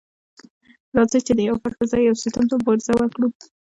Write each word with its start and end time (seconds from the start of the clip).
راځئ 0.97 1.19
چې 1.27 1.33
د 1.35 1.39
يوه 1.47 1.57
فرد 1.61 1.75
پر 1.79 1.85
ځای 1.91 2.01
يو 2.05 2.21
سيستم 2.23 2.43
ته 2.49 2.53
مبارزه 2.59 2.91
وکړو. 2.95 3.27